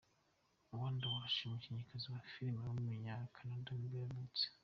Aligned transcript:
Amanda 0.73 1.05
Walsh, 1.13 1.37
umukinnyikazi 1.45 2.07
wa 2.13 2.21
film 2.31 2.57
w’umunyakanada 2.65 3.69
nibwo 3.73 3.97
yavutse. 4.03 4.43